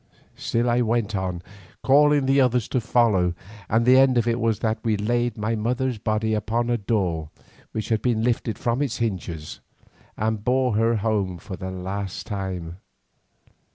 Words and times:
Still 0.35 0.67
I 0.67 0.81
went 0.81 1.15
on, 1.15 1.43
calling 1.83 2.25
the 2.25 2.41
others 2.41 2.67
to 2.69 2.81
follow, 2.81 3.35
and 3.69 3.85
the 3.85 3.99
end 3.99 4.17
of 4.17 4.27
it 4.27 4.39
was 4.39 4.57
that 4.61 4.83
we 4.83 4.97
laid 4.97 5.37
my 5.37 5.53
mother's 5.55 5.99
body 5.99 6.33
upon 6.33 6.71
a 6.71 6.77
door 6.79 7.29
which 7.71 7.89
had 7.89 8.01
been 8.01 8.23
lifted 8.23 8.57
from 8.57 8.81
its 8.81 8.97
hinges, 8.97 9.59
and 10.17 10.43
bore 10.43 10.73
her 10.75 10.95
home 10.95 11.37
for 11.37 11.55
the 11.55 11.69
last 11.69 12.25
time. 12.25 12.77